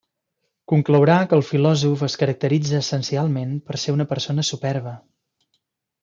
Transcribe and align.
Conclourà 0.71 1.17
que 1.33 1.37
el 1.39 1.43
filòsof 1.49 2.01
es 2.07 2.15
caracteritza 2.21 2.79
essencialment 2.79 3.51
per 3.67 3.77
ser 3.83 3.95
una 3.97 4.07
persona 4.15 4.47
superba. 4.49 4.95